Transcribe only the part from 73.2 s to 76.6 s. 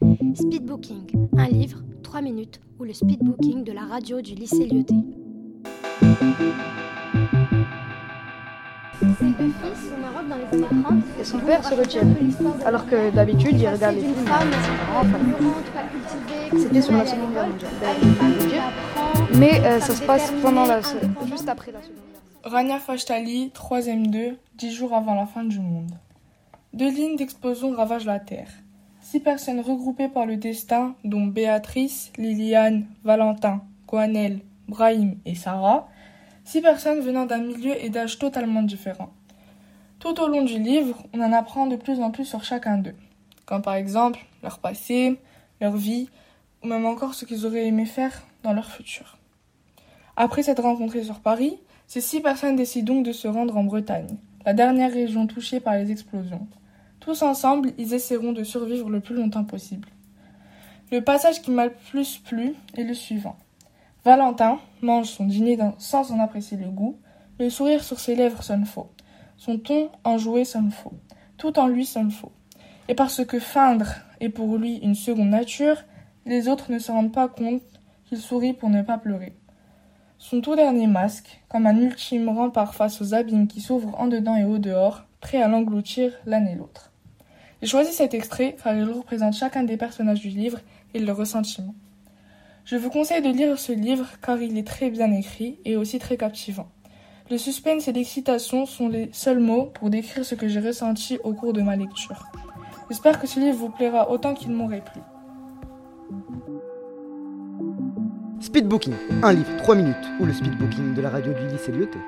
que feindre est pour lui une seconde nature, les